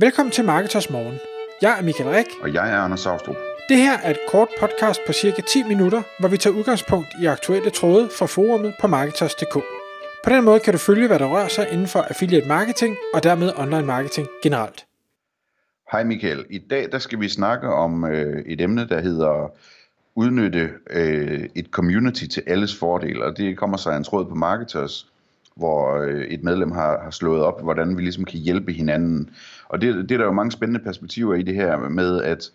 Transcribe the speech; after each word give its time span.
Velkommen 0.00 0.32
til 0.32 0.44
Marketers 0.44 0.90
Morgen. 0.90 1.18
Jeg 1.62 1.78
er 1.78 1.82
Michael 1.82 2.10
Rik. 2.10 2.26
Og 2.42 2.54
jeg 2.54 2.72
er 2.72 2.78
Anders 2.78 3.00
Saustrup. 3.00 3.36
Det 3.68 3.76
her 3.76 3.98
er 3.98 4.10
et 4.10 4.18
kort 4.28 4.48
podcast 4.60 5.00
på 5.06 5.12
cirka 5.12 5.42
10 5.42 5.62
minutter, 5.62 6.02
hvor 6.20 6.28
vi 6.28 6.36
tager 6.36 6.56
udgangspunkt 6.56 7.08
i 7.22 7.26
aktuelle 7.26 7.70
tråde 7.70 8.08
fra 8.18 8.26
forumet 8.26 8.74
på 8.80 8.86
Marketers.dk. 8.86 9.54
På 10.24 10.30
den 10.30 10.44
måde 10.44 10.60
kan 10.60 10.72
du 10.72 10.78
følge, 10.78 11.06
hvad 11.06 11.18
der 11.18 11.26
rører 11.26 11.48
sig 11.48 11.68
inden 11.72 11.86
for 11.86 12.00
affiliate 12.00 12.48
marketing 12.48 12.96
og 13.14 13.22
dermed 13.22 13.52
online 13.56 13.86
marketing 13.86 14.28
generelt. 14.42 14.86
Hej 15.92 16.04
Michael. 16.04 16.46
I 16.50 16.58
dag 16.58 16.92
der 16.92 16.98
skal 16.98 17.20
vi 17.20 17.28
snakke 17.28 17.68
om 17.68 18.04
øh, 18.04 18.42
et 18.46 18.60
emne, 18.60 18.88
der 18.88 19.00
hedder 19.00 19.52
udnytte 20.14 20.70
øh, 20.90 21.48
et 21.54 21.66
community 21.70 22.26
til 22.26 22.42
alles 22.46 22.78
fordel. 22.78 23.22
Og 23.22 23.36
det 23.36 23.56
kommer 23.56 23.76
sig 23.76 23.92
af 23.92 23.96
en 23.96 24.04
tråd 24.04 24.24
på 24.24 24.34
Marketers, 24.34 25.12
hvor 25.58 25.96
øh, 25.96 26.24
et 26.24 26.44
medlem 26.44 26.72
har, 26.72 27.00
har 27.02 27.10
slået 27.10 27.42
op, 27.42 27.62
hvordan 27.62 27.96
vi 27.96 28.02
ligesom 28.02 28.24
kan 28.24 28.38
hjælpe 28.38 28.72
hinanden. 28.72 29.30
Og 29.68 29.80
det, 29.80 29.94
det 29.94 30.10
er 30.10 30.18
der 30.18 30.24
jo 30.24 30.32
mange 30.32 30.52
spændende 30.52 30.84
perspektiver 30.84 31.34
i 31.34 31.42
det 31.42 31.54
her 31.54 31.88
med 31.88 32.22
at, 32.22 32.50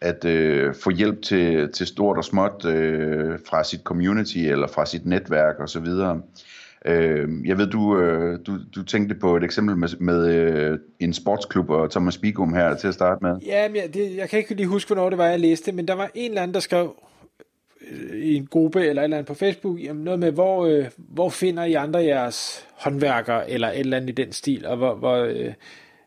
at 0.00 0.24
øh, 0.24 0.74
få 0.74 0.90
hjælp 0.90 1.22
til, 1.22 1.72
til 1.72 1.86
stort 1.86 2.16
og 2.16 2.24
småt 2.24 2.64
øh, 2.64 3.38
fra 3.48 3.64
sit 3.64 3.80
community 3.80 4.38
eller 4.38 4.66
fra 4.66 4.86
sit 4.86 5.06
netværk 5.06 5.60
osv. 5.60 5.86
Øh, 6.86 7.28
jeg 7.44 7.58
ved, 7.58 7.66
du, 7.66 7.98
øh, 7.98 8.38
du, 8.46 8.58
du 8.76 8.82
tænkte 8.82 9.14
på 9.14 9.36
et 9.36 9.44
eksempel 9.44 9.76
med, 9.76 9.88
med 10.00 10.26
øh, 10.26 10.78
en 11.00 11.12
sportsklub 11.12 11.70
og 11.70 11.90
Thomas 11.90 12.18
Bigum 12.18 12.54
her 12.54 12.76
til 12.76 12.88
at 12.88 12.94
starte 12.94 13.24
med. 13.24 13.36
Ja, 13.46 13.68
men 13.68 13.76
jeg, 13.76 13.94
det, 13.94 14.16
jeg 14.16 14.28
kan 14.28 14.38
ikke 14.38 14.54
lige 14.54 14.66
huske, 14.66 14.88
hvornår 14.88 15.08
det 15.08 15.18
var, 15.18 15.26
jeg 15.26 15.40
læste, 15.40 15.72
men 15.72 15.88
der 15.88 15.94
var 15.94 16.10
en 16.14 16.30
eller 16.30 16.42
anden, 16.42 16.54
der 16.54 16.60
skrev 16.60 16.94
Øh, 17.92 18.18
i 18.18 18.34
en 18.34 18.46
gruppe 18.46 18.80
eller 18.86 19.02
et 19.02 19.04
eller 19.04 19.16
andet 19.16 19.28
på 19.28 19.34
Facebook, 19.34 19.82
jamen 19.82 20.04
noget 20.04 20.20
med, 20.20 20.32
hvor, 20.32 20.66
øh, 20.66 20.86
hvor 20.96 21.28
finder 21.28 21.64
I 21.64 21.72
andre 21.72 22.04
jeres 22.04 22.66
håndværkere, 22.74 23.50
eller 23.50 23.68
et 23.68 23.80
eller 23.80 23.96
andet 23.96 24.08
i 24.08 24.22
den 24.22 24.32
stil, 24.32 24.66
og 24.66 24.76
hvor, 24.76 24.94
hvor 24.94 25.16
øh, 25.16 25.52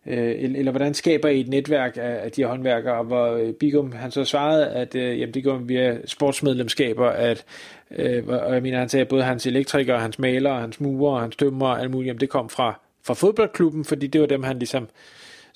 øh, 0.05 0.35
eller 0.55 0.71
hvordan 0.71 0.93
skaber 0.93 1.29
I 1.29 1.39
et 1.39 1.47
netværk 1.47 1.97
af, 1.97 2.19
af 2.23 2.31
de 2.31 2.41
her 2.41 2.49
håndværkere, 2.49 2.97
og 2.97 3.05
hvor 3.05 3.27
øh, 3.31 3.53
Bigum, 3.53 3.91
han 3.91 4.11
så 4.11 4.25
svarede, 4.25 4.67
at 4.67 4.95
øh, 4.95 5.19
jamen, 5.19 5.33
det 5.33 5.43
går 5.43 5.57
via 5.57 5.97
sportsmedlemskaber, 6.05 7.09
at, 7.09 7.45
øh, 7.91 8.27
og 8.27 8.53
jeg 8.53 8.61
mener, 8.61 8.79
han 8.79 8.89
sagde, 8.89 9.01
at 9.01 9.07
både 9.07 9.23
hans 9.23 9.45
elektrikere, 9.45 9.99
hans 9.99 10.19
malere, 10.19 10.59
hans 10.59 10.79
murer, 10.79 11.19
hans 11.19 11.35
dømmer 11.35 11.67
og 11.67 11.81
alt 11.81 11.91
muligt, 11.91 12.07
jamen, 12.07 12.21
det 12.21 12.29
kom 12.29 12.49
fra, 12.49 12.79
fra 13.03 13.13
fodboldklubben, 13.13 13.85
fordi 13.85 14.07
det 14.07 14.21
var 14.21 14.27
dem, 14.27 14.43
han 14.43 14.59
ligesom 14.59 14.87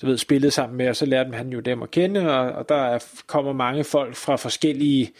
du 0.02 0.06
ved, 0.06 0.18
spillede 0.18 0.50
sammen 0.50 0.76
med, 0.76 0.88
og 0.88 0.96
så 0.96 1.06
lærte 1.06 1.32
han 1.32 1.48
jo 1.48 1.60
dem 1.60 1.82
at 1.82 1.90
kende, 1.90 2.38
og, 2.38 2.52
og 2.52 2.68
der 2.68 2.74
er, 2.74 2.98
kommer 3.26 3.52
mange 3.52 3.84
folk 3.84 4.16
fra 4.16 4.36
forskellige 4.36 5.06
øh, 5.06 5.12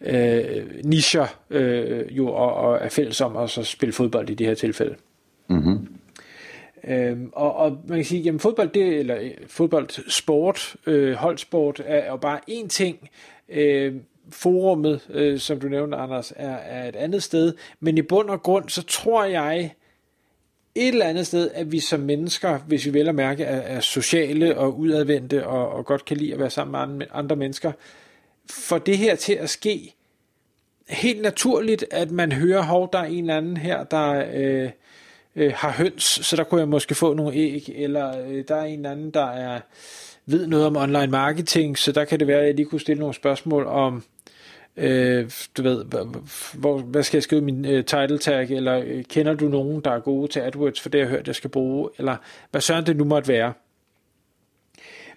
øh, 0.00 0.66
nischer 0.84 1.26
øh, 1.50 2.16
jo 2.16 2.28
og, 2.28 2.54
og 2.54 2.78
er 2.80 2.88
fælles 2.88 3.20
om 3.20 3.36
at 3.36 3.50
så 3.50 3.62
spille 3.62 3.92
fodbold 3.92 4.30
i 4.30 4.34
det 4.34 4.46
her 4.46 4.54
tilfælde. 4.54 4.94
Mm-hmm. 5.48 5.88
Øhm, 6.88 7.30
og, 7.32 7.56
og 7.56 7.78
man 7.88 7.98
kan 7.98 8.04
sige, 8.04 8.22
jamen 8.22 8.40
fodbold, 8.40 8.68
det, 8.68 8.98
eller 8.98 9.16
øh, 9.20 9.30
fodboldsport, 9.46 10.76
øh, 10.86 11.12
holdsport, 11.12 11.82
er 11.84 12.10
jo 12.10 12.16
bare 12.16 12.40
én 12.50 12.68
ting. 12.68 13.10
Øh, 13.48 13.94
forummet, 14.32 15.00
øh, 15.10 15.38
som 15.38 15.60
du 15.60 15.68
nævnte, 15.68 15.96
Anders, 15.96 16.32
er, 16.36 16.54
er 16.54 16.88
et 16.88 16.96
andet 16.96 17.22
sted. 17.22 17.54
Men 17.80 17.98
i 17.98 18.02
bund 18.02 18.30
og 18.30 18.42
grund, 18.42 18.68
så 18.68 18.82
tror 18.82 19.24
jeg 19.24 19.74
et 20.74 20.88
eller 20.88 21.06
andet 21.06 21.26
sted, 21.26 21.50
at 21.54 21.72
vi 21.72 21.80
som 21.80 22.00
mennesker, 22.00 22.58
hvis 22.58 22.86
vi 22.86 22.94
vel 22.94 23.08
at 23.08 23.14
mærke, 23.14 23.44
er, 23.44 23.76
er 23.76 23.80
sociale 23.80 24.58
og 24.58 24.78
udadvendte 24.78 25.46
og, 25.46 25.68
og 25.68 25.86
godt 25.86 26.04
kan 26.04 26.16
lide 26.16 26.32
at 26.32 26.38
være 26.38 26.50
sammen 26.50 26.98
med 26.98 27.06
andre 27.12 27.36
mennesker, 27.36 27.72
for 28.50 28.78
det 28.78 28.98
her 28.98 29.16
til 29.16 29.32
at 29.32 29.50
ske 29.50 29.94
helt 30.88 31.22
naturligt, 31.22 31.84
at 31.90 32.10
man 32.10 32.32
hører, 32.32 32.62
hov, 32.62 32.88
der 32.92 32.98
er 32.98 33.04
en 33.04 33.18
eller 33.18 33.36
anden 33.36 33.56
her, 33.56 33.84
der 33.84 34.24
øh, 34.34 34.70
øh, 35.36 35.52
har 35.56 35.70
høns, 35.72 36.02
så 36.02 36.36
der 36.36 36.44
kunne 36.44 36.60
jeg 36.60 36.68
måske 36.68 36.94
få 36.94 37.14
nogle 37.14 37.34
æg, 37.34 37.72
eller 37.74 38.26
øh, 38.28 38.44
der 38.48 38.56
er 38.56 38.64
en 38.64 38.78
eller 38.78 38.90
anden, 38.90 39.10
der 39.10 39.26
er 39.26 39.60
ved 40.26 40.46
noget 40.46 40.66
om 40.66 40.76
online 40.76 41.06
marketing, 41.06 41.78
så 41.78 41.92
der 41.92 42.04
kan 42.04 42.18
det 42.18 42.26
være, 42.26 42.40
at 42.40 42.46
jeg 42.46 42.54
lige 42.54 42.66
kunne 42.66 42.80
stille 42.80 43.00
nogle 43.00 43.14
spørgsmål 43.14 43.66
om, 43.66 44.02
øh, 44.76 45.30
du 45.56 45.62
ved, 45.62 45.84
hvor, 46.54 46.78
hvad 46.78 47.02
skal 47.02 47.16
jeg 47.16 47.22
skrive 47.22 47.42
min 47.42 47.64
øh, 47.64 47.84
title 47.84 48.18
tag, 48.18 48.50
eller 48.50 48.82
øh, 48.86 49.04
kender 49.04 49.34
du 49.34 49.48
nogen, 49.48 49.80
der 49.80 49.90
er 49.90 50.00
gode 50.00 50.28
til 50.28 50.40
AdWords, 50.40 50.80
for 50.80 50.88
det 50.88 50.98
jeg 50.98 51.06
har 51.06 51.16
hørt, 51.16 51.26
jeg 51.26 51.34
skal 51.34 51.50
bruge, 51.50 51.90
eller 51.98 52.16
hvad 52.50 52.60
søren 52.60 52.86
det 52.86 52.96
nu 52.96 53.04
måtte 53.04 53.28
være. 53.28 53.52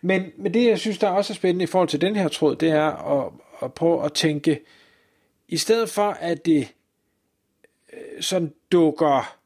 Men, 0.06 0.32
men 0.38 0.54
det, 0.54 0.68
jeg 0.68 0.80
synes, 0.80 0.98
der 0.98 1.10
også 1.10 1.34
er 1.34 1.36
spændende 1.36 1.64
i 1.64 1.68
forhold 1.68 1.90
til 1.90 2.02
den 2.02 2.16
her 2.16 2.28
tråd, 2.28 2.56
det 2.56 2.70
er 2.70 3.22
at, 3.22 3.32
at 3.64 3.74
prøve 3.74 4.06
at 4.06 4.14
tænke, 4.14 4.60
i 5.48 5.58
stedet 5.58 5.90
for 5.90 6.10
at 6.10 6.46
det 6.46 6.68
øh, 7.94 8.22
sådan 8.22 8.54
dukker 8.72 9.38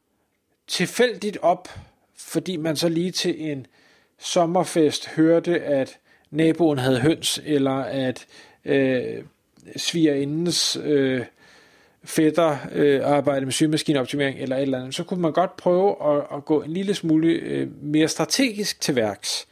tilfældigt 0.68 1.38
op, 1.42 1.70
fordi 2.16 2.58
man 2.58 2.76
så 2.76 2.90
lige 2.90 3.12
til 3.12 3.52
en 3.52 3.68
sommerfest 4.18 5.08
hørte, 5.10 5.60
at 5.62 5.98
naboen 6.32 6.78
havde 6.78 7.00
høns, 7.00 7.42
eller 7.46 7.76
at 7.76 8.26
øh, 8.66 9.24
svigerindens 9.76 10.78
øh, 10.84 11.26
fætter 12.04 12.58
øh, 12.72 13.02
arbejde 13.04 13.46
med 13.46 13.54
symaskineoptimering 13.54 14.40
eller 14.40 14.56
et 14.56 14.62
eller 14.62 14.80
andet, 14.80 14.96
så 14.96 15.04
kunne 15.04 15.22
man 15.22 15.34
godt 15.34 15.58
prøve 15.58 16.16
at, 16.16 16.38
at 16.38 16.46
gå 16.46 16.62
en 16.62 16.72
lille 16.72 16.94
smule 16.94 17.28
øh, 17.28 17.84
mere 17.84 18.08
strategisk 18.08 18.82
til 18.82 18.96
værks. 18.96 19.48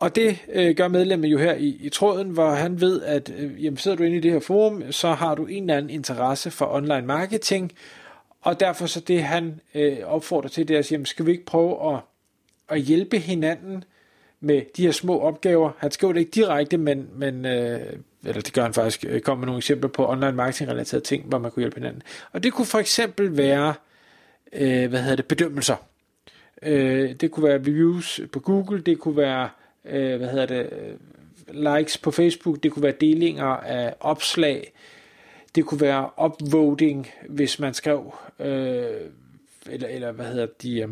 Og 0.00 0.16
det 0.16 0.38
øh, 0.52 0.76
gør 0.76 0.88
medlemmet 0.88 1.28
jo 1.28 1.38
her 1.38 1.54
i, 1.54 1.68
i 1.80 1.88
tråden, 1.88 2.30
hvor 2.30 2.50
han 2.50 2.80
ved, 2.80 3.02
at 3.02 3.32
øh, 3.36 3.64
jamen, 3.64 3.76
sidder 3.76 3.96
du 3.96 4.02
inde 4.02 4.16
i 4.16 4.20
det 4.20 4.32
her 4.32 4.40
forum, 4.40 4.92
så 4.92 5.12
har 5.12 5.34
du 5.34 5.46
en 5.46 5.62
eller 5.62 5.76
anden 5.76 5.90
interesse 5.90 6.50
for 6.50 6.74
online 6.74 7.06
marketing, 7.06 7.72
og 8.40 8.60
derfor 8.60 8.86
så 8.86 9.00
det 9.00 9.22
han 9.22 9.60
øh, 9.74 9.98
opfordrer 10.04 10.48
til, 10.48 10.68
det 10.68 10.74
er 10.74 10.78
at 10.78 10.84
sige, 10.84 10.96
jamen, 10.96 11.06
skal 11.06 11.26
vi 11.26 11.30
ikke 11.30 11.44
prøve 11.44 11.94
at, 11.94 12.00
at 12.68 12.80
hjælpe 12.80 13.18
hinanden 13.18 13.84
med 14.40 14.62
de 14.76 14.84
her 14.84 14.92
små 14.92 15.20
opgaver. 15.20 15.70
Han 15.78 15.90
skriver 15.90 16.12
det 16.12 16.20
ikke 16.20 16.30
direkte, 16.30 16.78
men, 16.78 17.08
men 17.14 17.44
øh, 17.46 17.80
eller 18.24 18.42
det 18.42 18.52
gør 18.52 18.62
han 18.62 18.74
faktisk, 18.74 19.04
øh, 19.08 19.20
kommer 19.20 19.40
med 19.40 19.46
nogle 19.46 19.58
eksempler 19.58 19.88
på 19.88 20.10
online 20.10 20.32
marketing 20.32 20.70
relaterede 20.70 21.04
ting, 21.04 21.24
hvor 21.24 21.38
man 21.38 21.50
kunne 21.50 21.60
hjælpe 21.60 21.76
hinanden. 21.76 22.02
Og 22.32 22.42
det 22.42 22.52
kunne 22.52 22.66
for 22.66 22.78
eksempel 22.78 23.36
være, 23.36 23.74
øh, 24.52 24.88
hvad 24.88 25.00
hedder 25.02 25.16
det, 25.16 25.26
bedømmelser. 25.26 25.76
Øh, 26.62 27.12
det 27.12 27.30
kunne 27.30 27.48
være 27.48 27.58
reviews 27.58 28.20
på 28.32 28.40
Google, 28.40 28.80
det 28.80 28.98
kunne 28.98 29.16
være 29.16 29.48
øh, 29.84 30.16
hvad 30.16 30.28
hedder 30.28 30.46
det, 30.46 30.98
likes 31.52 31.98
på 31.98 32.10
Facebook, 32.10 32.62
det 32.62 32.72
kunne 32.72 32.82
være 32.82 32.94
delinger 33.00 33.44
af 33.46 33.94
opslag, 34.00 34.72
det 35.54 35.66
kunne 35.66 35.80
være 35.80 36.10
upvoting, 36.24 37.10
hvis 37.28 37.58
man 37.58 37.74
skrev, 37.74 38.14
øh, 38.38 38.86
eller, 39.70 39.88
eller 39.88 40.12
hvad 40.12 40.26
hedder 40.26 40.46
de, 40.62 40.80
øh, 40.80 40.88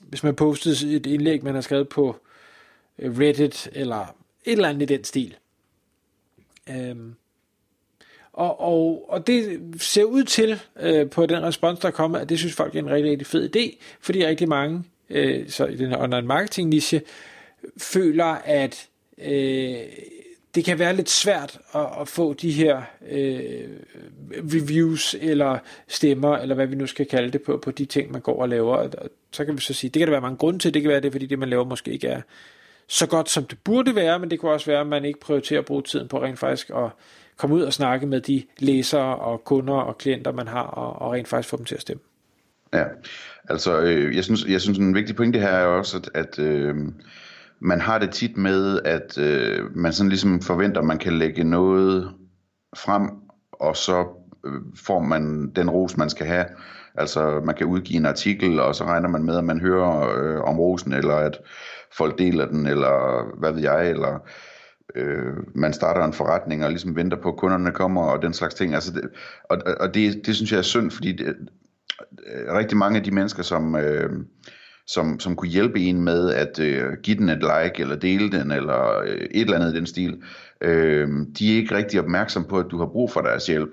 hvis 0.00 0.22
man 0.22 0.34
postede 0.34 0.96
et 0.96 1.06
indlæg, 1.06 1.44
man 1.44 1.54
har 1.54 1.60
skrevet 1.60 1.88
på 1.88 2.16
øh, 2.98 3.18
Reddit, 3.18 3.68
eller 3.72 4.16
et 4.44 4.52
eller 4.52 4.68
andet 4.68 4.90
i 4.90 4.94
den 4.94 5.04
stil. 5.04 5.36
Øh, 6.70 6.96
og, 8.32 8.60
og, 8.60 9.04
og 9.08 9.26
det 9.26 9.60
ser 9.78 10.04
ud 10.04 10.24
til 10.24 10.60
øh, 10.80 11.10
på 11.10 11.26
den 11.26 11.42
respons, 11.42 11.78
der 11.78 11.90
kommer, 11.90 12.18
at 12.18 12.28
det 12.28 12.38
synes 12.38 12.54
folk 12.54 12.74
er 12.74 12.78
en 12.78 12.90
rigtig, 12.90 13.10
rigtig 13.10 13.26
fed 13.26 13.56
idé, 13.56 13.76
fordi 14.00 14.26
rigtig 14.26 14.48
mange, 14.48 14.84
øh, 15.10 15.48
så 15.48 15.66
i 15.66 15.76
den 15.76 15.88
her 15.88 15.98
online 15.98 16.26
marketing 16.26 16.68
niche, 16.68 17.02
føler, 17.78 18.38
at 18.44 18.88
øh, 19.18 19.76
det 20.54 20.64
kan 20.64 20.78
være 20.78 20.96
lidt 20.96 21.10
svært 21.10 21.58
at, 21.74 21.86
at 22.00 22.08
få 22.08 22.32
de 22.32 22.50
her 22.50 22.82
øh, 23.10 23.68
reviews 24.30 25.16
eller 25.20 25.58
stemmer, 25.88 26.36
eller 26.36 26.54
hvad 26.54 26.66
vi 26.66 26.76
nu 26.76 26.86
skal 26.86 27.06
kalde 27.06 27.30
det, 27.30 27.42
på, 27.42 27.56
på 27.56 27.70
de 27.70 27.84
ting, 27.84 28.12
man 28.12 28.20
går 28.20 28.42
og 28.42 28.48
laver. 28.48 28.76
Og 28.76 28.90
så 29.32 29.44
kan 29.44 29.56
vi 29.56 29.60
så 29.60 29.74
sige, 29.74 29.90
det 29.90 30.00
kan 30.00 30.06
der 30.06 30.12
være 30.12 30.20
mange 30.20 30.36
grunde 30.36 30.58
til. 30.58 30.74
Det 30.74 30.82
kan 30.82 30.90
være 30.90 31.00
det, 31.00 31.12
fordi 31.12 31.26
det, 31.26 31.38
man 31.38 31.48
laver, 31.48 31.64
måske 31.64 31.90
ikke 31.92 32.08
er 32.08 32.20
så 32.86 33.06
godt, 33.06 33.30
som 33.30 33.44
det 33.44 33.58
burde 33.64 33.94
være, 33.94 34.18
men 34.18 34.30
det 34.30 34.40
kan 34.40 34.48
også 34.48 34.66
være, 34.66 34.80
at 34.80 34.86
man 34.86 35.04
ikke 35.04 35.20
prioriterer 35.20 35.60
at 35.60 35.66
bruge 35.66 35.82
tiden 35.82 36.08
på 36.08 36.22
rent 36.22 36.38
faktisk 36.38 36.70
at 36.70 36.90
komme 37.36 37.56
ud 37.56 37.62
og 37.62 37.72
snakke 37.72 38.06
med 38.06 38.20
de 38.20 38.42
læsere 38.58 39.16
og 39.16 39.44
kunder 39.44 39.74
og 39.74 39.98
klienter, 39.98 40.32
man 40.32 40.48
har, 40.48 40.62
og, 40.62 41.02
og 41.02 41.12
rent 41.12 41.28
faktisk 41.28 41.48
få 41.48 41.56
dem 41.56 41.64
til 41.64 41.74
at 41.74 41.80
stemme. 41.80 42.02
Ja, 42.72 42.84
altså 43.48 43.80
øh, 43.80 44.16
jeg, 44.16 44.24
synes, 44.24 44.44
jeg 44.48 44.60
synes 44.60 44.78
en 44.78 44.94
vigtig 44.94 45.16
pointe 45.16 45.38
her 45.38 45.48
er 45.48 45.66
også, 45.66 45.96
at, 45.96 46.10
at 46.14 46.38
øh, 46.38 46.76
man 47.60 47.80
har 47.80 47.98
det 47.98 48.10
tit 48.10 48.36
med, 48.36 48.80
at 48.84 49.18
øh, 49.18 49.76
man 49.76 49.92
sådan 49.92 50.08
ligesom 50.08 50.40
forventer, 50.40 50.80
at 50.80 50.86
man 50.86 50.98
kan 50.98 51.12
lægge 51.12 51.44
noget 51.44 52.10
frem, 52.76 53.10
og 53.52 53.76
så 53.76 54.06
øh, 54.46 54.60
får 54.76 55.00
man 55.00 55.50
den 55.56 55.70
ros, 55.70 55.96
man 55.96 56.10
skal 56.10 56.26
have. 56.26 56.46
Altså 56.94 57.40
man 57.44 57.54
kan 57.54 57.66
udgive 57.66 57.98
en 57.98 58.06
artikel, 58.06 58.60
og 58.60 58.74
så 58.74 58.84
regner 58.84 59.08
man 59.08 59.24
med, 59.24 59.36
at 59.36 59.44
man 59.44 59.60
hører 59.60 60.18
øh, 60.18 60.40
om 60.40 60.60
rosen, 60.60 60.92
eller 60.92 61.14
at 61.14 61.38
folk 61.92 62.18
deler 62.18 62.46
den, 62.46 62.66
eller 62.66 63.24
hvad 63.38 63.52
ved 63.52 63.62
jeg, 63.62 63.90
eller 63.90 64.18
øh, 64.94 65.32
man 65.54 65.72
starter 65.72 66.04
en 66.04 66.12
forretning 66.12 66.64
og 66.64 66.70
ligesom 66.70 66.96
venter 66.96 67.22
på, 67.22 67.28
at 67.28 67.36
kunderne 67.36 67.72
kommer, 67.72 68.02
og 68.02 68.22
den 68.22 68.32
slags 68.32 68.54
ting. 68.54 68.74
Altså 68.74 68.92
det, 68.92 69.10
og 69.50 69.58
og 69.80 69.94
det, 69.94 70.26
det 70.26 70.36
synes 70.36 70.52
jeg 70.52 70.58
er 70.58 70.62
synd, 70.62 70.90
fordi 70.90 71.12
det, 71.12 71.26
øh, 72.26 72.54
rigtig 72.54 72.78
mange 72.78 72.98
af 72.98 73.04
de 73.04 73.10
mennesker, 73.10 73.42
som... 73.42 73.76
Øh, 73.76 74.10
som, 74.86 75.20
som 75.20 75.36
kunne 75.36 75.50
hjælpe 75.50 75.80
en 75.80 76.02
med 76.02 76.30
at 76.30 76.58
øh, 76.58 76.92
give 77.02 77.16
den 77.16 77.28
et 77.28 77.38
like, 77.38 77.82
eller 77.82 77.96
dele 77.96 78.30
den, 78.30 78.50
eller 78.50 78.98
øh, 78.98 79.08
et 79.10 79.40
eller 79.40 79.56
andet 79.56 79.74
i 79.74 79.76
den 79.76 79.86
stil, 79.86 80.22
øh, 80.60 81.08
de 81.38 81.52
er 81.52 81.56
ikke 81.56 81.74
rigtig 81.74 82.00
opmærksom 82.00 82.44
på, 82.44 82.58
at 82.58 82.66
du 82.70 82.78
har 82.78 82.86
brug 82.86 83.10
for 83.10 83.20
deres 83.20 83.46
hjælp. 83.46 83.70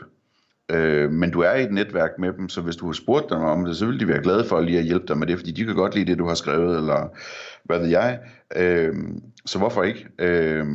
Øh, 0.72 1.12
men 1.12 1.32
du 1.32 1.40
er 1.40 1.54
i 1.54 1.64
et 1.64 1.72
netværk 1.72 2.10
med 2.20 2.34
dem, 2.34 2.50
så 2.50 2.62
hvis 2.62 2.76
du 2.76 2.86
har 2.86 2.94
spurgt 2.94 3.30
dem 3.30 3.38
om 3.38 3.66
det, 3.66 3.78
så 3.78 3.86
vil 3.86 4.00
de 4.00 4.08
være 4.08 4.24
glade 4.24 4.46
for 4.46 4.62
lige 4.62 4.80
at 4.80 4.86
hjælpe 4.86 5.06
dig 5.08 5.18
med 5.18 5.28
det, 5.28 5.38
fordi 5.38 5.52
de 5.52 5.66
kan 5.66 5.76
godt 5.76 5.96
lide 5.96 6.06
det, 6.12 6.20
du 6.20 6.28
har 6.28 6.36
skrevet, 6.36 6.78
eller 6.78 7.16
hvad 7.64 7.80
ved 7.80 7.88
jeg. 7.88 8.20
Øh, 8.56 8.96
så 9.46 9.58
hvorfor 9.58 9.84
ikke? 9.84 10.08
Øh, 10.20 10.66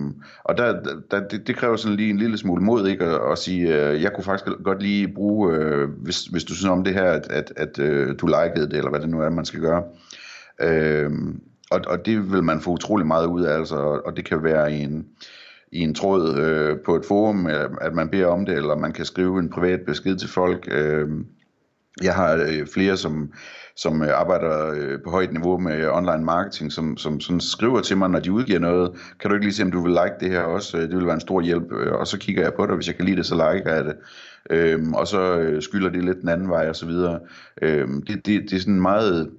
og 0.45 0.59
der, 0.59 0.83
der, 1.11 1.29
det, 1.29 1.47
det 1.47 1.57
kræver 1.57 1.77
sådan 1.77 1.97
lige 1.97 2.11
en 2.11 2.19
lille 2.19 2.39
smule 2.39 2.65
mod, 2.65 2.89
ikke? 2.89 3.05
At, 3.05 3.33
at 3.33 3.39
sige, 3.39 3.89
øh, 3.89 4.03
jeg 4.03 4.13
kunne 4.13 4.25
faktisk 4.25 4.51
godt 4.65 4.83
lige 4.83 5.09
bruge, 5.15 5.55
øh, 5.55 5.89
hvis, 5.89 6.25
hvis 6.25 6.45
du 6.45 6.55
synes 6.55 6.71
om 6.71 6.85
det 6.85 6.95
her, 6.95 7.05
at, 7.13 7.27
at, 7.31 7.53
at 7.57 7.79
øh, 7.79 8.15
du 8.19 8.27
likede 8.27 8.71
det, 8.71 8.77
eller 8.77 8.91
hvad 8.91 9.01
det 9.01 9.09
nu 9.09 9.21
er, 9.21 9.31
man 9.31 9.45
skal 9.45 9.61
gøre. 9.61 9.83
Øh, 9.83 10.26
Øhm, 10.61 11.41
og, 11.71 11.81
og 11.87 12.07
det 12.07 12.33
vil 12.33 12.43
man 12.43 12.61
få 12.61 12.71
utrolig 12.71 13.07
meget 13.07 13.27
ud 13.27 13.43
af, 13.43 13.59
altså, 13.59 13.77
og 13.77 14.17
det 14.17 14.25
kan 14.25 14.43
være 14.45 14.73
i 14.73 14.83
en, 14.83 15.07
i 15.73 15.81
en 15.81 15.95
tråd 15.95 16.39
øh, 16.39 16.79
på 16.85 16.97
et 16.97 17.05
forum, 17.09 17.47
at 17.81 17.95
man 17.95 18.09
beder 18.09 18.27
om 18.27 18.47
det, 18.47 18.57
eller 18.57 18.77
man 18.77 18.93
kan 18.93 19.05
skrive 19.05 19.39
en 19.39 19.51
privat 19.51 19.81
besked 19.87 20.17
til 20.17 20.29
folk. 20.29 20.69
Øh, 20.71 21.09
jeg 22.03 22.15
har 22.15 22.35
øh, 22.35 22.67
flere, 22.75 22.97
som, 22.97 23.33
som 23.77 24.03
øh, 24.03 24.09
arbejder 24.21 24.71
øh, 24.75 24.99
på 25.05 25.11
højt 25.11 25.33
niveau 25.33 25.59
med 25.59 25.89
online 25.89 26.25
marketing, 26.25 26.73
som, 26.73 26.97
som 26.97 27.21
sådan 27.21 27.41
skriver 27.41 27.81
til 27.81 27.97
mig, 27.97 28.11
når 28.11 28.21
de 28.21 28.33
udgiver 28.33 28.59
noget, 28.59 28.91
kan 29.21 29.31
du 29.31 29.35
ikke 29.35 29.47
lige 29.47 29.55
se, 29.55 29.63
om 29.63 29.71
du 29.71 29.83
vil 29.83 29.93
like 29.93 30.15
det 30.21 30.31
her 30.31 30.41
også? 30.41 30.77
Øh, 30.77 30.83
det 30.83 30.97
vil 30.97 31.07
være 31.07 31.15
en 31.15 31.21
stor 31.21 31.41
hjælp, 31.41 31.73
øh, 31.73 31.93
og 31.93 32.07
så 32.07 32.19
kigger 32.19 32.43
jeg 32.43 32.55
på 32.55 32.63
det, 32.63 32.71
og 32.71 32.77
hvis 32.77 32.89
jeg 32.89 32.97
kan 32.97 33.05
lide 33.05 33.17
det, 33.17 33.27
så 33.27 33.35
liker 33.35 33.75
jeg 33.75 33.85
det. 33.85 33.97
Øhm, 34.51 34.95
og 34.95 35.07
så 35.07 35.39
øh, 35.39 35.63
skylder 35.63 35.91
de 35.91 36.01
lidt 36.01 36.21
den 36.21 36.29
anden 36.29 36.49
vej, 36.49 36.69
og 36.69 36.77
så 36.77 36.87
videre. 36.87 37.21
Øhm, 37.63 38.03
det, 38.03 38.27
det, 38.27 38.43
det 38.51 38.53
er 38.53 38.61
sådan 38.61 38.81
meget 38.81 39.31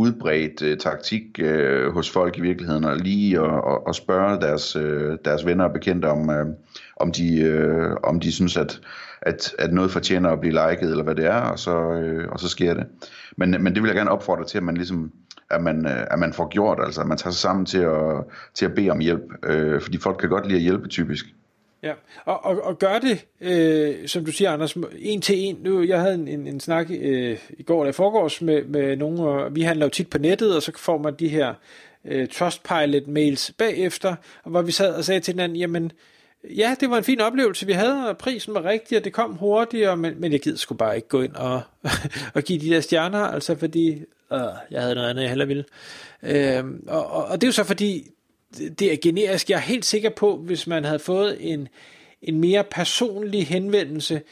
udbredt 0.00 0.62
øh, 0.62 0.78
taktik 0.78 1.22
øh, 1.38 1.92
hos 1.92 2.10
folk 2.10 2.38
i 2.38 2.40
virkeligheden, 2.40 2.84
og 2.84 2.96
lige 2.96 3.40
at, 3.40 3.54
at, 3.54 3.78
at 3.88 3.94
spørge 3.94 4.40
deres, 4.40 4.76
øh, 4.76 5.18
deres 5.24 5.46
venner 5.46 5.64
og 5.64 5.72
bekendte 5.72 6.06
om, 6.06 6.30
øh, 6.30 6.46
om, 6.96 7.12
de, 7.12 7.40
øh, 7.40 7.96
om 8.02 8.20
de 8.20 8.32
synes, 8.32 8.56
at, 8.56 8.80
at, 9.22 9.54
at 9.58 9.72
noget 9.72 9.90
fortjener 9.90 10.30
at 10.30 10.40
blive 10.40 10.52
liket, 10.52 10.90
eller 10.90 11.04
hvad 11.04 11.14
det 11.14 11.26
er, 11.26 11.40
og 11.40 11.58
så, 11.58 11.92
øh, 11.92 12.28
og 12.32 12.40
så 12.40 12.48
sker 12.48 12.74
det. 12.74 12.86
Men, 13.36 13.50
men 13.50 13.74
det 13.74 13.82
vil 13.82 13.88
jeg 13.88 13.96
gerne 13.96 14.10
opfordre 14.10 14.44
til, 14.44 14.58
at 14.58 14.64
man 14.64 14.76
ligesom 14.76 15.12
at 15.50 15.62
man, 15.62 15.86
øh, 15.86 16.06
at 16.10 16.18
man 16.18 16.32
får 16.32 16.48
gjort, 16.48 16.78
altså 16.84 17.00
at 17.00 17.06
man 17.06 17.18
tager 17.18 17.32
sig 17.32 17.40
sammen 17.40 17.66
til 17.66 17.78
at, 17.78 18.24
til 18.54 18.66
at 18.66 18.74
bede 18.74 18.90
om 18.90 18.98
hjælp, 18.98 19.22
øh, 19.42 19.80
fordi 19.80 19.98
folk 19.98 20.16
kan 20.16 20.28
godt 20.28 20.46
lide 20.46 20.56
at 20.56 20.62
hjælpe 20.62 20.88
typisk. 20.88 21.24
Ja, 21.82 21.92
og, 22.24 22.44
og, 22.44 22.62
og 22.62 22.78
gør 22.78 22.98
det, 22.98 23.26
øh, 23.40 24.08
som 24.08 24.24
du 24.24 24.32
siger, 24.32 24.50
Anders, 24.50 24.76
en 24.98 25.20
til 25.20 25.38
en. 25.38 25.56
Nu, 25.62 25.82
jeg 25.82 26.00
havde 26.00 26.14
en, 26.14 26.28
en, 26.28 26.46
en 26.46 26.60
snak 26.60 26.86
øh, 26.90 27.38
i 27.50 27.62
går 27.62 27.82
eller 27.82 27.90
i 27.90 27.92
forgårs 27.92 28.42
med, 28.42 28.64
med 28.64 28.96
nogen, 28.96 29.18
og 29.18 29.54
vi 29.54 29.62
handler 29.62 29.86
jo 29.86 29.90
tit 29.90 30.10
på 30.10 30.18
nettet, 30.18 30.56
og 30.56 30.62
så 30.62 30.72
får 30.76 30.98
man 30.98 31.14
de 31.18 31.28
her 31.28 31.54
øh, 32.04 32.28
Trustpilot-mails 32.28 33.52
bagefter, 33.58 34.14
og 34.42 34.50
hvor 34.50 34.62
vi 34.62 34.72
sad 34.72 34.94
og 34.94 35.04
sagde 35.04 35.20
til 35.20 35.34
hinanden, 35.34 35.58
jamen, 35.58 35.92
ja, 36.56 36.74
det 36.80 36.90
var 36.90 36.96
en 36.96 37.04
fin 37.04 37.20
oplevelse, 37.20 37.66
vi 37.66 37.72
havde, 37.72 38.08
og 38.08 38.18
prisen 38.18 38.54
var 38.54 38.64
rigtig, 38.64 38.98
og 38.98 39.04
det 39.04 39.12
kom 39.12 39.32
hurtigere, 39.32 39.96
men, 39.96 40.20
men 40.20 40.32
jeg 40.32 40.40
gider 40.40 40.56
sgu 40.56 40.74
bare 40.74 40.96
ikke 40.96 41.08
gå 41.08 41.22
ind 41.22 41.34
og, 41.34 41.60
og 42.34 42.42
give 42.42 42.60
de 42.60 42.70
der 42.70 42.80
stjerner, 42.80 43.24
altså 43.24 43.56
fordi, 43.56 43.90
øh, 44.32 44.38
jeg 44.70 44.82
havde 44.82 44.94
noget 44.94 45.10
andet, 45.10 45.22
jeg 45.22 45.30
heller 45.30 45.46
ville. 45.46 45.64
Øh, 46.22 46.64
og, 46.86 47.10
og, 47.12 47.24
og 47.24 47.40
det 47.40 47.46
er 47.46 47.48
jo 47.48 47.52
så 47.52 47.64
fordi, 47.64 48.10
det 48.58 48.92
er 48.92 48.96
generisk. 49.02 49.50
Jeg 49.50 49.56
er 49.56 49.60
helt 49.60 49.84
sikker 49.84 50.10
på, 50.10 50.36
hvis 50.36 50.66
man 50.66 50.84
havde 50.84 50.98
fået 50.98 51.36
en, 51.40 51.68
en 52.22 52.40
mere 52.40 52.64
personlig 52.64 53.46
henvendelse, 53.46 54.22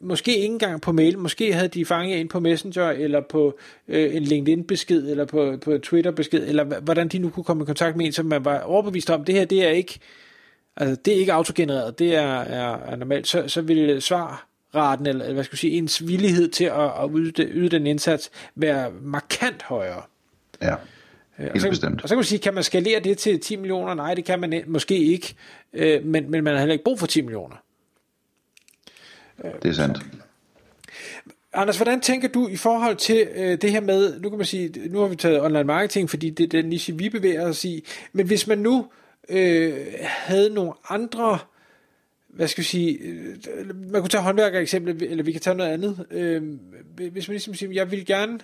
måske 0.00 0.34
ikke 0.36 0.46
engang 0.46 0.80
på 0.80 0.92
mail, 0.92 1.18
måske 1.18 1.52
havde 1.52 1.68
de 1.68 1.84
fanget 1.84 2.16
ind 2.16 2.28
på 2.28 2.40
Messenger, 2.40 2.90
eller 2.90 3.20
på 3.20 3.58
øh, 3.88 4.16
en 4.16 4.22
LinkedIn-besked, 4.22 5.10
eller 5.10 5.24
på, 5.24 5.56
på 5.64 5.78
Twitter-besked, 5.78 6.48
eller 6.48 6.80
hvordan 6.80 7.08
de 7.08 7.18
nu 7.18 7.30
kunne 7.30 7.44
komme 7.44 7.62
i 7.62 7.66
kontakt 7.66 7.96
med 7.96 8.06
en, 8.06 8.12
som 8.12 8.26
man 8.26 8.44
var 8.44 8.60
overbevist 8.60 9.10
om, 9.10 9.24
det 9.24 9.34
her, 9.34 9.44
det 9.44 9.64
er 9.64 9.70
ikke, 9.70 9.98
altså, 10.76 10.96
det 11.04 11.14
er 11.14 11.18
ikke 11.18 11.32
autogenereret, 11.32 11.98
det 11.98 12.14
er, 12.14 12.40
er, 12.40 12.78
er 12.78 12.96
normalt, 12.96 13.28
så, 13.28 13.48
så 13.48 13.60
vil 13.60 14.02
svarraten, 14.02 15.06
eller 15.06 15.32
hvad 15.32 15.44
skal 15.44 15.54
jeg 15.54 15.58
sige, 15.58 15.78
ens 15.78 16.06
villighed 16.06 16.48
til 16.48 16.64
at, 16.64 16.90
at 17.02 17.10
yde, 17.16 17.44
yde 17.44 17.68
den 17.68 17.86
indsats, 17.86 18.30
være 18.54 18.90
markant 19.02 19.62
højere. 19.62 20.02
Ja. 20.62 20.74
Helt 21.40 21.54
og 21.54 21.60
så, 21.60 21.68
bestemt. 21.68 22.02
Og 22.02 22.08
så 22.08 22.14
kan 22.14 22.18
man 22.18 22.24
sige, 22.24 22.38
kan 22.38 22.54
man 22.54 22.64
skalere 22.64 23.00
det 23.00 23.18
til 23.18 23.40
10 23.40 23.56
millioner? 23.56 23.94
Nej, 23.94 24.14
det 24.14 24.24
kan 24.24 24.40
man 24.40 24.62
måske 24.66 24.98
ikke, 24.98 25.34
øh, 25.72 26.04
men, 26.04 26.30
men 26.30 26.44
man 26.44 26.52
har 26.52 26.58
heller 26.58 26.72
ikke 26.72 26.84
brug 26.84 26.98
for 26.98 27.06
10 27.06 27.20
millioner. 27.20 27.56
Det 29.62 29.68
er 29.68 29.72
sandt. 29.72 29.98
Anders, 31.52 31.76
hvordan 31.76 32.00
tænker 32.00 32.28
du 32.28 32.48
i 32.48 32.56
forhold 32.56 32.96
til 32.96 33.28
øh, 33.34 33.58
det 33.60 33.72
her 33.72 33.80
med, 33.80 34.20
nu 34.20 34.28
kan 34.28 34.38
man 34.38 34.46
sige, 34.46 34.88
nu 34.88 34.98
har 34.98 35.08
vi 35.08 35.16
taget 35.16 35.42
online 35.42 35.64
marketing, 35.64 36.10
fordi 36.10 36.30
det 36.30 36.44
er 36.44 36.48
den 36.48 36.64
niche, 36.64 36.96
vi 36.96 37.08
bevæger 37.08 37.46
os 37.46 37.64
i, 37.64 37.84
men 38.12 38.26
hvis 38.26 38.46
man 38.46 38.58
nu 38.58 38.86
øh, 39.28 39.74
havde 40.02 40.54
nogle 40.54 40.72
andre, 40.88 41.38
hvad 42.28 42.48
skal 42.48 42.62
vi 42.62 42.66
sige, 42.66 42.98
øh, 42.98 43.36
man 43.92 44.00
kunne 44.00 44.08
tage 44.08 44.22
håndværker 44.22 44.60
eksempel, 44.60 45.02
eller 45.02 45.24
vi 45.24 45.32
kan 45.32 45.40
tage 45.40 45.56
noget 45.56 45.70
andet, 45.70 46.06
øh, 46.10 46.42
hvis 47.12 47.28
man 47.28 47.32
ligesom 47.32 47.54
siger, 47.54 47.72
jeg 47.72 47.90
vil 47.90 48.06
gerne 48.06 48.38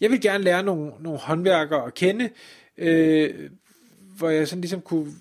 jeg 0.00 0.10
vil 0.10 0.20
gerne 0.20 0.44
lære 0.44 0.62
nogle, 0.62 0.92
nogle 1.00 1.18
håndværkere 1.18 1.86
at 1.86 1.94
kende, 1.94 2.30
øh, 2.78 3.50
hvor 4.18 4.28
jeg 4.28 4.48
sådan 4.48 4.60
ligesom 4.60 4.80
kunne 4.80 5.12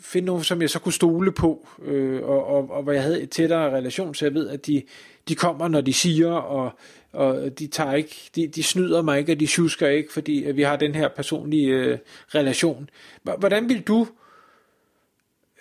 finde 0.00 0.26
nogen, 0.26 0.44
som 0.44 0.62
jeg 0.62 0.70
så 0.70 0.78
kunne 0.78 0.92
stole 0.92 1.32
på, 1.32 1.68
øh, 1.82 2.22
og, 2.22 2.46
og, 2.46 2.70
og 2.70 2.82
hvor 2.82 2.92
jeg 2.92 3.02
havde 3.02 3.22
et 3.22 3.30
tættere 3.30 3.76
relation, 3.76 4.14
så 4.14 4.24
jeg 4.24 4.34
ved, 4.34 4.48
at 4.48 4.66
de, 4.66 4.82
de 5.28 5.34
kommer, 5.34 5.68
når 5.68 5.80
de 5.80 5.92
siger, 5.92 6.32
og, 6.32 6.78
og 7.12 7.58
de 7.58 7.66
tager 7.66 7.94
ikke, 7.94 8.30
de, 8.34 8.46
de 8.46 8.62
snyder 8.62 9.02
mig 9.02 9.18
ikke, 9.18 9.32
og 9.32 9.40
de 9.40 9.46
tjusker 9.46 9.88
ikke, 9.88 10.12
fordi 10.12 10.44
at 10.44 10.56
vi 10.56 10.62
har 10.62 10.76
den 10.76 10.94
her 10.94 11.08
personlige 11.08 11.74
øh, 11.74 11.98
relation. 12.28 12.90
Hvordan 13.22 13.68
vil 13.68 13.82
du 13.82 14.06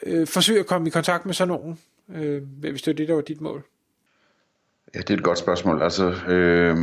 øh, 0.03 0.27
forsøge 0.27 0.59
at 0.59 0.65
komme 0.65 0.87
i 0.87 0.91
kontakt 0.91 1.25
med 1.25 1.33
sådan 1.33 1.47
nogen, 1.47 1.79
øh, 2.15 2.41
hvis 2.59 2.81
det 2.81 2.91
var 2.91 2.95
det, 2.95 3.07
der 3.07 3.13
var 3.13 3.21
dit 3.21 3.41
mål? 3.41 3.63
Ja, 4.95 4.99
det 4.99 5.09
er 5.09 5.17
et 5.17 5.23
godt 5.23 5.37
spørgsmål. 5.37 5.81
Altså, 5.81 6.05
øh 6.27 6.77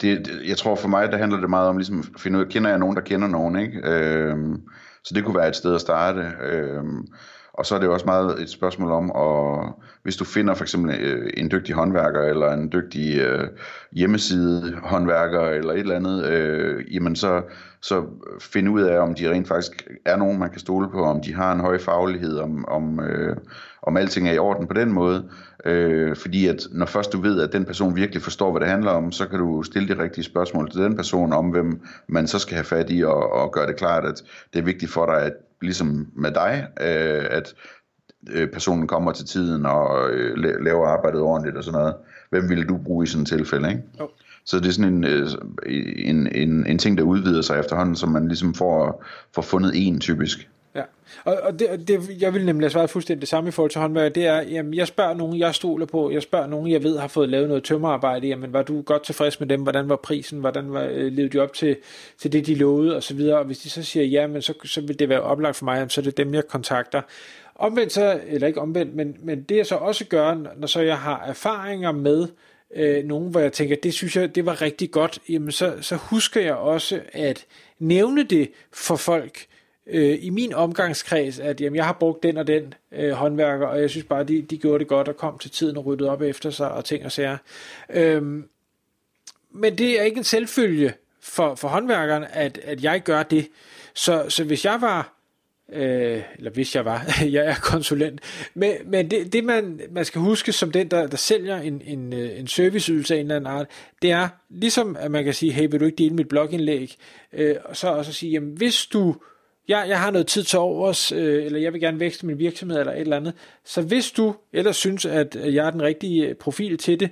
det, 0.00 0.40
jeg 0.46 0.56
tror 0.56 0.74
for 0.74 0.88
mig, 0.88 1.12
der 1.12 1.18
handler 1.18 1.40
det 1.40 1.50
meget 1.50 1.68
om 1.68 1.76
ligesom 1.76 1.98
at 1.98 2.20
finde 2.20 2.38
ud 2.38 2.44
af, 2.44 2.50
kender 2.50 2.70
jeg 2.70 2.78
nogen, 2.78 2.96
der 2.96 3.02
kender 3.02 3.28
nogen, 3.28 3.56
ikke? 3.56 3.80
Øhm, 3.84 4.62
så 5.04 5.14
det 5.14 5.24
kunne 5.24 5.36
være 5.36 5.48
et 5.48 5.56
sted 5.56 5.74
at 5.74 5.80
starte. 5.80 6.32
Øhm, 6.42 7.06
og 7.60 7.66
så 7.66 7.74
er 7.74 7.78
det 7.78 7.88
også 7.88 8.06
meget 8.06 8.42
et 8.42 8.50
spørgsmål 8.50 8.90
om, 8.90 9.12
at, 9.16 9.72
hvis 10.02 10.16
du 10.16 10.24
finder 10.24 10.54
for 10.54 10.64
eksempel 10.64 11.00
øh, 11.00 11.30
en 11.36 11.50
dygtig 11.50 11.74
håndværker, 11.74 12.20
eller 12.20 12.52
en 12.52 12.72
dygtig 12.72 13.18
øh, 13.18 13.48
hjemmeside 13.92 14.78
håndværker, 14.82 15.40
eller 15.40 15.72
et 15.72 15.78
eller 15.78 15.96
andet, 15.96 16.26
øh, 16.26 16.94
jamen 16.94 17.16
så, 17.16 17.42
så 17.80 18.04
finde 18.40 18.70
ud 18.70 18.82
af, 18.82 18.98
om 18.98 19.14
de 19.14 19.30
rent 19.30 19.48
faktisk 19.48 19.88
er 20.04 20.16
nogen, 20.16 20.38
man 20.38 20.50
kan 20.50 20.60
stole 20.60 20.90
på, 20.90 21.04
om 21.04 21.20
de 21.22 21.34
har 21.34 21.52
en 21.52 21.60
høj 21.60 21.78
faglighed, 21.78 22.38
om, 22.38 22.64
om, 22.68 23.00
øh, 23.00 23.36
om 23.82 23.96
alting 23.96 24.28
er 24.28 24.32
i 24.32 24.38
orden 24.38 24.66
på 24.66 24.74
den 24.74 24.92
måde. 24.92 25.30
Øh, 25.64 26.16
fordi 26.16 26.46
at 26.46 26.66
når 26.72 26.86
først 26.86 27.12
du 27.12 27.20
ved, 27.20 27.40
at 27.40 27.52
den 27.52 27.64
person 27.64 27.96
virkelig 27.96 28.22
forstår, 28.22 28.50
hvad 28.50 28.60
det 28.60 28.68
handler 28.68 28.90
om, 28.90 29.12
så 29.12 29.26
kan 29.26 29.38
du 29.38 29.62
stille 29.62 29.88
de 29.88 30.02
rigtige 30.02 30.24
spørgsmål 30.24 30.70
til 30.70 30.80
den 30.80 30.96
person 30.96 31.32
om, 31.32 31.46
hvem 31.46 31.80
man 32.06 32.26
så 32.26 32.38
skal 32.38 32.54
have 32.54 32.64
fat 32.64 32.86
i, 32.90 33.04
og, 33.04 33.32
og 33.32 33.52
gøre 33.52 33.66
det 33.66 33.76
klart, 33.76 34.04
at 34.04 34.22
det 34.52 34.58
er 34.58 34.64
vigtigt 34.64 34.92
for 34.92 35.06
dig, 35.06 35.22
at 35.22 35.32
ligesom 35.62 36.06
med 36.16 36.30
dig, 36.30 36.66
øh, 36.80 37.26
at 37.30 37.54
øh, 38.30 38.48
personen 38.48 38.86
kommer 38.86 39.12
til 39.12 39.26
tiden 39.26 39.66
og 39.66 40.10
øh, 40.10 40.36
laver 40.64 40.86
arbejdet 40.86 41.20
ordentligt 41.20 41.56
og 41.56 41.64
sådan 41.64 41.78
noget. 41.78 41.94
Hvem 42.30 42.48
ville 42.48 42.64
du 42.64 42.78
bruge 42.84 43.04
i 43.04 43.06
sådan 43.06 43.22
et 43.22 43.28
tilfælde, 43.28 43.68
ikke? 43.68 43.82
Oh. 43.98 44.08
Så 44.44 44.58
det 44.58 44.66
er 44.66 44.72
sådan 44.72 44.94
en, 44.94 45.04
øh, 45.04 45.28
en, 45.96 46.26
en, 46.26 46.66
en 46.66 46.78
ting, 46.78 46.98
der 46.98 47.04
udvider 47.04 47.42
sig 47.42 47.60
efterhånden, 47.60 47.96
som 47.96 48.08
man 48.08 48.28
ligesom 48.28 48.54
får, 48.54 49.04
får 49.34 49.42
fundet 49.42 49.72
en 49.74 50.00
typisk. 50.00 50.50
Ja, 50.74 50.82
og, 51.24 51.36
og 51.42 51.58
det, 51.58 51.88
det, 51.88 52.22
jeg 52.22 52.34
vil 52.34 52.46
nemlig 52.46 52.64
have 52.64 52.70
svaret 52.70 52.90
fuldstændig 52.90 53.20
det 53.20 53.28
samme 53.28 53.48
i 53.48 53.50
forhold 53.50 53.70
til 53.70 53.80
håndværk, 53.80 54.14
det 54.14 54.26
er, 54.26 54.42
jamen 54.42 54.74
jeg 54.74 54.86
spørger 54.86 55.14
nogen, 55.14 55.38
jeg 55.38 55.54
stoler 55.54 55.86
på, 55.86 56.10
jeg 56.10 56.22
spørger 56.22 56.46
nogen, 56.46 56.70
jeg 56.70 56.82
ved 56.82 56.98
har 56.98 57.08
fået 57.08 57.28
lavet 57.28 57.48
noget 57.48 57.64
tømmerarbejde, 57.64 58.26
jamen 58.26 58.52
var 58.52 58.62
du 58.62 58.82
godt 58.82 59.04
tilfreds 59.04 59.40
med 59.40 59.48
dem, 59.48 59.62
hvordan 59.62 59.88
var 59.88 59.96
prisen, 59.96 60.40
hvordan 60.40 60.72
var, 60.72 60.84
øh, 60.84 61.12
levede 61.12 61.32
de 61.32 61.38
op 61.38 61.52
til, 61.52 61.76
til 62.18 62.32
det, 62.32 62.46
de 62.46 62.54
lovede, 62.54 62.96
og 62.96 63.02
så 63.02 63.14
videre, 63.14 63.38
og 63.38 63.44
hvis 63.44 63.58
de 63.58 63.70
så 63.70 63.82
siger 63.82 64.04
ja, 64.04 64.26
men 64.26 64.42
så, 64.42 64.54
så 64.64 64.80
vil 64.80 64.98
det 64.98 65.08
være 65.08 65.20
oplagt 65.20 65.56
for 65.56 65.64
mig, 65.64 65.90
så 65.90 66.00
er 66.00 66.02
det 66.02 66.16
dem, 66.16 66.34
jeg 66.34 66.48
kontakter. 66.48 67.02
Omvendt 67.54 67.92
så, 67.92 68.20
eller 68.26 68.46
ikke 68.46 68.60
omvendt, 68.60 68.94
men, 68.94 69.16
men 69.22 69.42
det 69.42 69.56
jeg 69.56 69.66
så 69.66 69.74
også 69.74 70.04
gør, 70.04 70.34
når 70.56 70.66
så 70.66 70.80
jeg 70.80 70.98
har 70.98 71.24
erfaringer 71.26 71.92
med 71.92 72.28
øh, 72.76 73.04
nogen, 73.04 73.30
hvor 73.30 73.40
jeg 73.40 73.52
tænker, 73.52 73.76
det 73.76 73.94
synes 73.94 74.16
jeg, 74.16 74.34
det 74.34 74.46
var 74.46 74.62
rigtig 74.62 74.90
godt, 74.90 75.18
jamen 75.28 75.52
så, 75.52 75.74
så 75.80 75.96
husker 75.96 76.40
jeg 76.40 76.54
også 76.54 77.00
at 77.12 77.46
nævne 77.78 78.22
det 78.22 78.50
for 78.72 78.96
folk, 78.96 79.46
øh, 79.90 80.18
i 80.20 80.30
min 80.30 80.54
omgangskreds, 80.54 81.38
at 81.38 81.60
jamen, 81.60 81.76
jeg 81.76 81.84
har 81.84 81.92
brugt 81.92 82.22
den 82.22 82.36
og 82.36 82.46
den 82.46 82.74
øh, 82.92 83.10
håndværker, 83.10 83.66
og 83.66 83.80
jeg 83.80 83.90
synes 83.90 84.06
bare, 84.06 84.24
de, 84.24 84.42
de 84.42 84.58
gjorde 84.58 84.78
det 84.78 84.88
godt 84.88 85.08
og 85.08 85.16
kom 85.16 85.38
til 85.38 85.50
tiden 85.50 85.76
og 85.76 85.86
ryddede 85.86 86.10
op 86.10 86.22
efter 86.22 86.50
sig 86.50 86.70
og 86.70 86.84
ting 86.84 87.04
og 87.04 87.12
sager. 87.12 87.36
Øhm, 87.90 88.48
men 89.50 89.78
det 89.78 90.00
er 90.00 90.02
ikke 90.02 90.18
en 90.18 90.24
selvfølge 90.24 90.92
for, 91.20 91.54
for 91.54 91.68
håndværkeren, 91.68 92.24
at, 92.32 92.58
at 92.64 92.84
jeg 92.84 93.02
gør 93.02 93.22
det. 93.22 93.48
Så, 93.94 94.24
så 94.28 94.44
hvis 94.44 94.64
jeg 94.64 94.80
var 94.80 95.20
øh, 95.72 96.22
eller 96.38 96.50
hvis 96.50 96.76
jeg 96.76 96.84
var, 96.84 97.06
jeg 97.36 97.46
er 97.46 97.54
konsulent, 97.54 98.20
men, 98.54 98.74
men 98.84 99.10
det, 99.10 99.32
det 99.32 99.44
man, 99.44 99.80
man 99.90 100.04
skal 100.04 100.20
huske 100.20 100.52
som 100.52 100.72
den, 100.72 100.88
der, 100.88 101.06
der 101.06 101.16
sælger 101.16 101.56
en, 101.56 101.82
en, 101.84 102.12
øh, 102.12 102.38
en 102.38 102.46
serviceydelse 102.46 103.14
af 103.14 103.18
en 103.18 103.24
eller 103.24 103.36
anden 103.36 103.52
art, 103.52 103.66
det 104.02 104.10
er 104.10 104.28
ligesom, 104.48 104.96
at 105.00 105.10
man 105.10 105.24
kan 105.24 105.34
sige, 105.34 105.52
hey, 105.52 105.68
vil 105.70 105.80
du 105.80 105.84
ikke 105.84 105.96
dele 105.96 106.14
mit 106.14 106.28
blogindlæg, 106.28 106.96
øh, 107.32 107.56
og 107.64 107.76
så 107.76 107.88
også 107.88 108.12
sige, 108.12 108.32
jamen 108.32 108.50
hvis 108.50 108.86
du 108.86 109.16
jeg, 109.68 109.86
jeg 109.88 110.00
har 110.00 110.10
noget 110.10 110.26
tid 110.26 110.44
til 110.44 110.58
overs, 110.58 111.12
øh, 111.12 111.44
eller 111.44 111.58
jeg 111.58 111.72
vil 111.72 111.80
gerne 111.80 112.00
vækste 112.00 112.26
min 112.26 112.38
virksomhed, 112.38 112.78
eller 112.78 112.92
et 112.92 113.00
eller 113.00 113.16
andet. 113.16 113.34
Så 113.64 113.82
hvis 113.82 114.10
du 114.10 114.34
ellers 114.52 114.76
synes, 114.76 115.04
at 115.04 115.36
jeg 115.54 115.66
er 115.66 115.70
den 115.70 115.82
rigtige 115.82 116.26
øh, 116.26 116.34
profil 116.34 116.78
til 116.78 117.00
det, 117.00 117.10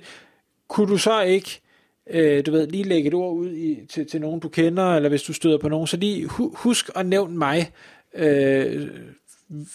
kunne 0.67 0.87
du 0.87 0.97
så 0.97 1.21
ikke, 1.21 1.61
øh, 2.09 2.45
du 2.45 2.51
ved, 2.51 2.67
lige 2.67 2.83
lægge 2.83 3.07
et 3.07 3.13
ord 3.13 3.33
ud 3.33 3.51
i, 3.51 3.85
til, 3.89 4.07
til 4.07 4.21
nogen, 4.21 4.39
du 4.39 4.49
kender, 4.49 4.95
eller 4.95 5.09
hvis 5.09 5.23
du 5.23 5.33
støder 5.33 5.57
på 5.57 5.69
nogen, 5.69 5.87
så 5.87 5.97
lige 5.97 6.27
hu, 6.27 6.53
husk 6.55 6.89
at 6.95 7.05
nævne 7.05 7.37
mig, 7.37 7.71
øh, 8.13 8.89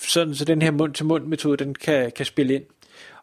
sådan 0.00 0.34
så 0.34 0.44
den 0.44 0.62
her 0.62 0.70
mund-til-mund 0.70 1.26
metode, 1.26 1.64
den 1.64 1.74
kan, 1.74 2.12
kan 2.12 2.26
spille 2.26 2.54
ind. 2.54 2.64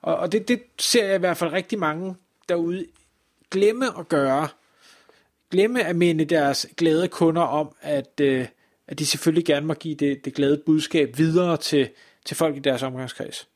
Og, 0.02 0.16
og 0.16 0.32
det, 0.32 0.48
det 0.48 0.62
ser 0.80 1.06
jeg 1.06 1.16
i 1.16 1.20
hvert 1.20 1.38
fald 1.38 1.54
rigtig 1.54 1.80
mange 1.80 2.16
derude 2.50 2.86
glemme 3.52 3.86
at 4.00 4.10
gøre. 4.10 4.48
Glemme 5.52 5.84
at 5.84 5.96
minde 5.96 6.26
deres 6.26 6.68
glade 6.78 7.08
kunder 7.08 7.42
om, 7.42 7.76
at, 7.82 8.20
øh, 8.22 8.48
at 8.92 9.00
de 9.00 9.06
selvfølgelig 9.06 9.46
gerne 9.46 9.66
må 9.66 9.74
give 9.74 9.96
det, 9.96 10.26
det 10.26 10.34
glade 10.34 10.62
budskab 10.66 11.18
videre 11.18 11.58
til, 11.58 11.90
til 12.26 12.38
folk 12.38 12.56
i 12.56 12.60
deres 12.60 12.84
omgangskreds. 12.84 13.48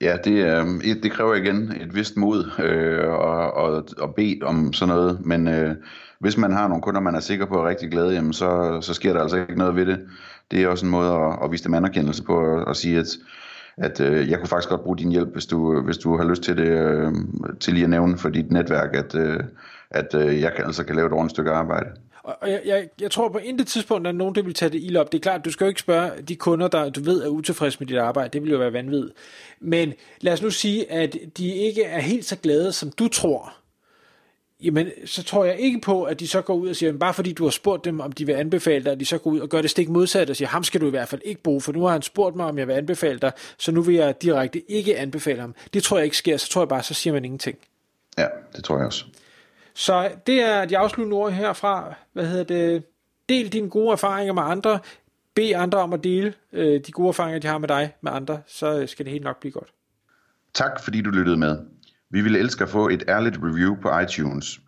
Ja, 0.00 0.16
det, 0.24 0.30
øh, 0.30 1.02
det 1.02 1.12
kræver 1.12 1.34
igen 1.34 1.72
et 1.80 1.94
vist 1.94 2.16
mod 2.16 2.50
øh, 2.58 3.08
og, 3.08 3.52
og, 3.54 3.88
og 3.98 4.14
bede 4.14 4.38
om 4.42 4.72
sådan 4.72 4.94
noget, 4.94 5.20
men 5.24 5.48
øh, 5.48 5.74
hvis 6.18 6.36
man 6.36 6.52
har 6.52 6.68
nogle 6.68 6.82
kunder, 6.82 7.00
man 7.00 7.14
er 7.14 7.20
sikker 7.20 7.46
på 7.46 7.54
er 7.54 7.68
rigtig 7.68 7.90
glade, 7.90 8.14
jamen 8.14 8.32
så, 8.32 8.78
så 8.82 8.94
sker 8.94 9.12
der 9.12 9.20
altså 9.20 9.36
ikke 9.36 9.58
noget 9.58 9.76
ved 9.76 9.86
det. 9.86 10.00
Det 10.50 10.62
er 10.62 10.68
også 10.68 10.86
en 10.86 10.90
måde 10.90 11.12
at, 11.12 11.38
at 11.44 11.52
vise 11.52 11.64
dem 11.64 11.74
anerkendelse 11.74 12.22
på 12.22 12.54
at, 12.54 12.68
at 12.68 12.76
sige, 12.76 12.98
at, 12.98 13.06
at 13.76 14.00
øh, 14.00 14.30
jeg 14.30 14.38
kunne 14.38 14.48
faktisk 14.48 14.68
godt 14.68 14.82
bruge 14.82 14.98
din 14.98 15.10
hjælp, 15.10 15.32
hvis 15.32 15.46
du, 15.46 15.80
hvis 15.80 15.98
du 15.98 16.16
har 16.16 16.24
lyst 16.24 16.42
til 16.42 16.56
det, 16.56 16.68
øh, 16.68 17.12
til 17.60 17.74
lige 17.74 17.84
at 17.84 17.90
nævne 17.90 18.18
for 18.18 18.28
dit 18.28 18.50
netværk, 18.50 18.94
at, 18.94 19.14
øh, 19.14 19.40
at 19.90 20.14
øh, 20.14 20.40
jeg 20.40 20.52
kan, 20.56 20.64
altså 20.64 20.84
kan 20.84 20.96
lave 20.96 21.06
et 21.06 21.12
ordentligt 21.12 21.36
stykke 21.36 21.50
arbejde. 21.50 21.88
Og 22.26 22.50
jeg, 22.50 22.62
jeg, 22.64 22.88
jeg 23.00 23.10
tror 23.10 23.28
på 23.28 23.38
intet 23.38 23.66
tidspunkt, 23.66 24.08
at 24.08 24.14
nogen 24.14 24.34
der 24.34 24.42
vil 24.42 24.54
tage 24.54 24.70
det 24.70 24.82
ild 24.82 24.96
op. 24.96 25.12
Det 25.12 25.18
er 25.18 25.22
klart, 25.22 25.44
du 25.44 25.50
skal 25.50 25.64
jo 25.64 25.68
ikke 25.68 25.80
spørge 25.80 26.22
de 26.22 26.36
kunder, 26.36 26.68
der 26.68 26.90
du 26.90 27.00
ved 27.00 27.22
er 27.22 27.28
utilfredse 27.28 27.78
med 27.80 27.86
dit 27.86 27.98
arbejde. 27.98 28.28
Det 28.28 28.42
vil 28.42 28.50
jo 28.50 28.58
være 28.58 28.72
vanvittigt. 28.72 29.14
Men 29.60 29.94
lad 30.20 30.32
os 30.32 30.42
nu 30.42 30.50
sige, 30.50 30.92
at 30.92 31.16
de 31.36 31.54
ikke 31.54 31.82
er 31.82 32.00
helt 32.00 32.24
så 32.24 32.36
glade, 32.36 32.72
som 32.72 32.90
du 32.90 33.08
tror. 33.08 33.54
Jamen, 34.62 34.88
så 35.04 35.22
tror 35.22 35.44
jeg 35.44 35.58
ikke 35.58 35.80
på, 35.80 36.04
at 36.04 36.20
de 36.20 36.28
så 36.28 36.42
går 36.42 36.54
ud 36.54 36.68
og 36.68 36.76
siger, 36.76 36.92
bare 36.92 37.14
fordi 37.14 37.32
du 37.32 37.44
har 37.44 37.50
spurgt 37.50 37.84
dem, 37.84 38.00
om 38.00 38.12
de 38.12 38.26
vil 38.26 38.32
anbefale 38.32 38.84
dig, 38.84 38.92
at 38.92 39.00
de 39.00 39.04
så 39.04 39.18
går 39.18 39.30
ud 39.30 39.40
og 39.40 39.48
gør 39.48 39.60
det 39.62 39.70
stik 39.70 39.88
modsat 39.88 40.30
og 40.30 40.36
siger, 40.36 40.48
ham 40.48 40.64
skal 40.64 40.80
du 40.80 40.86
i 40.86 40.90
hvert 40.90 41.08
fald 41.08 41.20
ikke 41.24 41.42
bruge, 41.42 41.60
for 41.60 41.72
nu 41.72 41.82
har 41.82 41.92
han 41.92 42.02
spurgt 42.02 42.36
mig, 42.36 42.46
om 42.46 42.58
jeg 42.58 42.68
vil 42.68 42.74
anbefale 42.74 43.18
dig, 43.18 43.32
så 43.58 43.72
nu 43.72 43.82
vil 43.82 43.94
jeg 43.94 44.22
direkte 44.22 44.70
ikke 44.70 44.96
anbefale 44.96 45.40
ham. 45.40 45.54
Det 45.74 45.82
tror 45.82 45.96
jeg 45.96 46.04
ikke 46.04 46.16
sker, 46.16 46.36
så 46.36 46.48
tror 46.48 46.62
jeg 46.62 46.68
bare, 46.68 46.82
så 46.82 46.94
siger 46.94 47.14
man 47.14 47.24
ingenting. 47.24 47.58
Ja, 48.18 48.26
det 48.56 48.64
tror 48.64 48.76
jeg 48.76 48.86
også. 48.86 49.04
Så 49.76 50.10
det 50.26 50.42
er 50.42 50.64
de 50.64 50.78
afsluttende 50.78 51.16
ord 51.16 51.32
herfra. 51.32 51.94
Hvad 52.12 52.26
hedder 52.26 52.44
det? 52.44 52.84
Del 53.28 53.52
dine 53.52 53.70
gode 53.70 53.92
erfaringer 53.92 54.32
med 54.32 54.42
andre. 54.42 54.78
Bed 55.34 55.52
andre 55.56 55.78
om 55.78 55.92
at 55.92 56.04
dele 56.04 56.34
øh, 56.52 56.80
de 56.86 56.92
gode 56.92 57.08
erfaringer, 57.08 57.40
de 57.40 57.46
har 57.46 57.58
med 57.58 57.68
dig, 57.68 57.94
med 58.00 58.12
andre. 58.12 58.40
Så 58.46 58.80
øh, 58.80 58.88
skal 58.88 59.04
det 59.04 59.12
helt 59.12 59.24
nok 59.24 59.40
blive 59.40 59.52
godt. 59.52 59.72
Tak 60.54 60.84
fordi 60.84 61.02
du 61.02 61.10
lyttede 61.10 61.36
med. 61.36 61.58
Vi 62.10 62.20
ville 62.20 62.38
elske 62.38 62.64
at 62.64 62.70
få 62.70 62.88
et 62.88 63.04
ærligt 63.08 63.36
review 63.42 63.76
på 63.82 63.98
iTunes. 63.98 64.60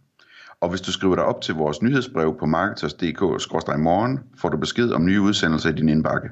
Og 0.61 0.69
hvis 0.69 0.81
du 0.81 0.93
skriver 0.93 1.15
dig 1.15 1.25
op 1.25 1.41
til 1.41 1.55
vores 1.55 1.83
nyhedsbrev 1.83 2.39
på 2.39 2.47
marketers.dk-morgen, 2.47 4.21
får 4.39 4.49
du 4.49 4.57
besked 4.57 4.91
om 4.91 5.05
nye 5.05 5.21
udsendelser 5.21 5.71
i 5.71 5.73
din 5.73 5.89
indbakke. 5.89 6.29